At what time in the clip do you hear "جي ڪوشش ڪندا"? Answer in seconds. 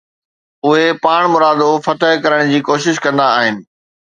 2.53-3.33